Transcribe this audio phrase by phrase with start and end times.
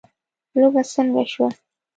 [0.59, 1.47] لوبه څنګه شوه.